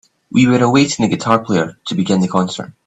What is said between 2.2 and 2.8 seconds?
the concert.